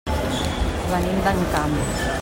Venim 0.93 1.21
d'Encamp. 1.27 1.79